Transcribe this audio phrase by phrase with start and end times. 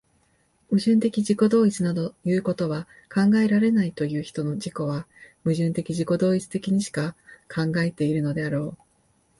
[0.71, 5.05] 矛盾的自己同一などいうことは考えられないという人の自己は、
[5.43, 7.15] 矛盾的自己同一的にしか
[7.47, 8.77] 考えているのであろう。